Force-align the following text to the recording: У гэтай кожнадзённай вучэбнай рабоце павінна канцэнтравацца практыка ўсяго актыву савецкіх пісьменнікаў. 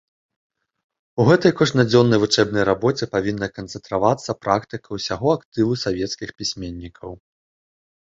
У 1.19 1.27
гэтай 1.29 1.53
кожнадзённай 1.59 2.19
вучэбнай 2.23 2.63
рабоце 2.71 3.03
павінна 3.15 3.47
канцэнтравацца 3.59 4.31
практыка 4.49 4.87
ўсяго 5.01 5.29
актыву 5.41 5.81
савецкіх 5.87 6.29
пісьменнікаў. 6.43 7.11